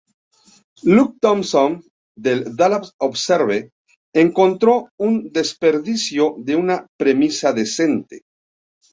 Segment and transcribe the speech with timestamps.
[0.91, 1.73] Luke Thompson
[2.15, 3.69] del "Dallas Observer"
[4.15, 8.23] encontró "un desperdicio de una premisa decente".